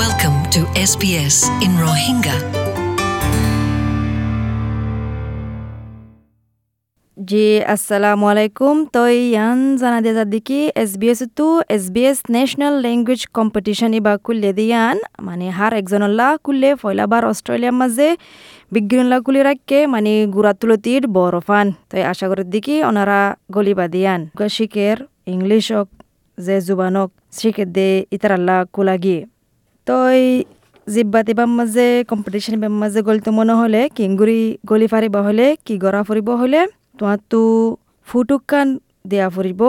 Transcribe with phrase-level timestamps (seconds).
[0.00, 2.36] Welcome to SBS in Rohingya.
[7.16, 12.18] জি আসসালামু আলাইকুম তো ইয়ান জানা দিয়ে যাদিকি এস বি এস তো S B S
[12.36, 18.08] national language competition ইবা কুল্লে দিয়ান মানে হার একজনল্লা কুল্লে ফয়লাবার অস্ট্রেলিয়ার মাঝে
[18.72, 23.20] বিজ্ঞানলা কুলি রাখকে মানে গুড়া তুলতির বরফান তো আশা করি দিকি ওনারা
[23.54, 24.20] গলিবা দিয়ান
[24.56, 24.96] শিখের
[25.34, 25.88] ইংলিশ হোক
[26.38, 29.18] যে জুবানক শিখে দে ইতারাল্লা কুলাগি
[29.90, 29.98] তো
[30.86, 34.40] জিব্বা তিবাৰ মাঝে কম্পিটিশ্যন ইবার মাঝে গলিতে মনে হলে, কিংগুৰি
[34.70, 36.60] গলি ফাৰিব হলে, কি গৰা ফুৰিব হলে,
[36.98, 37.40] তোমাৰতো
[38.08, 38.68] ফুটুকান
[39.10, 39.62] দিয়া ফুৰিব,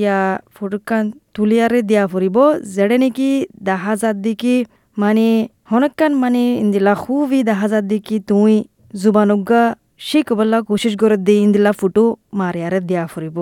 [0.00, 0.18] ইয়া
[0.54, 1.04] ফুটুকান
[1.34, 2.36] তুলিয়ারে দিয়া ফুৰিব
[2.74, 3.30] যেড়ে নেকি
[3.68, 4.54] দেখা যাত দিকি
[4.96, 5.26] মানে
[5.70, 8.54] হনকান মানে ইন্দিলা খুবই দেখা যাত দিকি তুই
[9.02, 9.62] জুবানুগা
[10.08, 12.04] শিকবল্লা কোশিশ করে দি ইন্দিলা ফুটু
[12.38, 13.36] মারিয়ারে দিয়া ফুৰিব।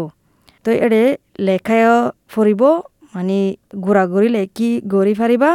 [0.65, 1.03] তো এড়ে
[1.47, 1.87] লেখায়
[2.33, 2.63] ফুৰিব
[3.15, 3.39] মানে
[3.85, 5.51] ঘূৰা ঘোরাঘুরি লেখি গড়ি ফারিবা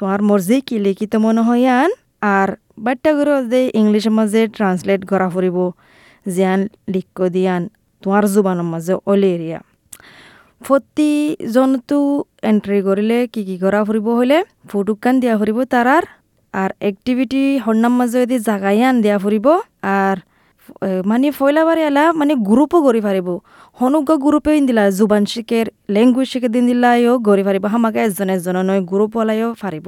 [0.00, 1.90] তোমার মর্জি কি লিখিত মনে হয় আন
[2.30, 5.56] আর বাট্টা করে যে ইংলিশের মাঝে ট্রান্সলেট করা ফুরিব
[6.26, 7.62] জিয়ান লিখ দিয়ান
[8.02, 9.60] তোমার জুবানের মাঝে অলেরিয়া
[10.62, 11.98] প্ৰতিজনতো
[12.42, 14.38] এন্ট্রি কৰিলে কি কি কৰা ফুৰিব হ'লে
[14.68, 16.04] ফটোকান দিয়া ফুৰিব তাৰাৰ
[16.54, 19.46] আর এক্টিভিটি হন্নার মাঝে যদি জাগাইয়ান দিয়া ফুরিব
[19.94, 20.16] আর
[21.10, 23.28] মানে ফয়লাবারে এলা মানে গ্রুপও গড়ি ফারিব।
[23.78, 28.80] হনুকা গ্রুপে দিলা, জুবান শিকের ল্যাঙ্গুয়েজ শিখে দিন দিলাইও গড়ি ফারিব। হামাকে এজন এজন নয়
[28.90, 29.86] গ্রুপ ওলাইও ফারিব।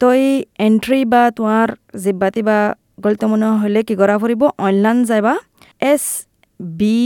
[0.00, 0.28] তো এই
[0.66, 1.68] এন্ট্রি বা তোমার
[2.02, 2.58] জিব্বাতি বা
[3.04, 4.42] গলিত মনে হলে কি করা ফুরিব?
[4.66, 5.34] অনলাইন যাইবা।
[5.92, 6.04] S
[6.60, 7.00] B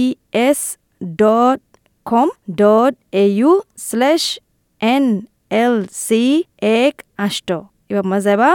[0.46, 0.60] S
[1.22, 1.60] dot
[2.06, 2.28] com
[2.62, 3.50] dot A U
[3.88, 4.22] slash
[4.80, 5.04] N
[5.62, 5.74] L
[6.06, 6.22] C
[6.80, 6.94] এক
[7.26, 7.48] আষ্ট
[7.90, 8.50] এবার যাবা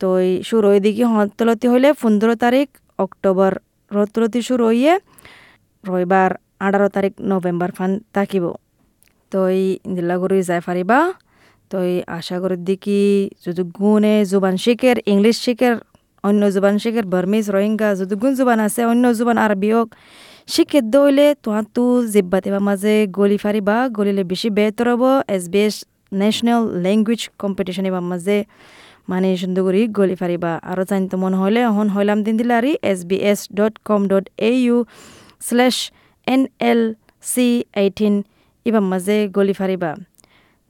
[0.00, 0.08] তো
[0.48, 2.68] শুরু দিকে হতলতি হইলে পনেরো তারিখ
[2.98, 3.52] অক্টোবর
[3.90, 4.94] রতলতি শুরু হইয়ে
[5.84, 6.30] রবিবার
[6.66, 8.44] আঠারো তারিখ নভেম্বর ফান থাকিব।
[9.32, 9.64] তো এই
[9.96, 10.98] দিল্লাগুড়ি যাই ফারিবা।
[11.70, 13.02] তো এই আশা করি দেখি
[13.44, 15.74] যদি গুণে জুবান শিখের, ইংলিশ শিখের,
[16.24, 19.88] অন্য জুবান শিখের, বার্মিজ, রোহিঙ্গা, যদি গুণ জুবান আছে, অন্য জুবান আরবি হোক,
[20.54, 21.84] শিখে দইলে তোমার তো
[22.14, 25.02] জিব্বাতিবা মাঝে গলি ফারিবা, গলিলে বেশি বেহতর হব,
[25.36, 25.76] S B S
[26.20, 28.36] national language competition এবার মাঝে
[29.08, 33.00] মানে সুন্দর করে গলি ফারিবা আরও জানতে মনে হলে হন হইলাম দিন দিলে আরি S
[33.08, 34.76] B S dot com dot A U
[35.40, 35.76] slash
[36.26, 36.80] N L
[37.24, 37.46] C
[37.76, 38.14] eighteen
[38.66, 39.90] এবার মাঝে গলি ফারিবা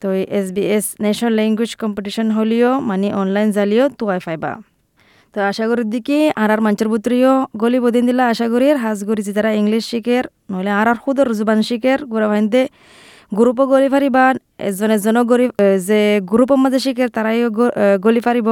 [0.03, 0.07] তো
[0.39, 4.53] S B S national language competition হলিও মানে অনলাইন জালিও তোয়াই ফাইবা
[5.35, 7.33] তো আশা করি দিকে আর আর মাঞ্চের বুত্রিও
[7.63, 11.61] গলি বদিন দিলা আশা করি হাজ করেছি যারা ইংলিশ শিখের নহলে আর আর খুদর জুবান
[11.69, 12.63] শিখের গোড়া ভাইন্দে
[13.33, 14.25] গ্রুপও গড়ি ফারিবা
[14.59, 15.47] এজন এজনও গড়ি
[15.89, 17.39] যে গ্রুপের মাঝে শিখে তারাই
[18.07, 18.49] গলি পাৰিব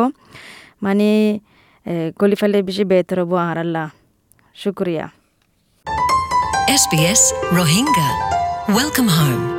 [0.85, 1.09] মানে
[2.21, 3.87] গলি ফাইলে বেশি বেহতর হব আর আল্লাহ
[4.57, 5.07] শুক্রিয়া
[6.83, 7.23] SBS
[7.59, 8.09] Rohingya.
[8.69, 9.56] Welcome home.